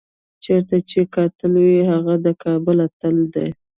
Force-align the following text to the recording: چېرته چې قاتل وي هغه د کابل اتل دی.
چېرته 0.43 0.75
چې 0.89 0.99
قاتل 1.15 1.53
وي 1.63 1.79
هغه 1.91 2.13
د 2.25 2.27
کابل 2.43 2.77
اتل 2.87 3.15
دی. 3.33 3.49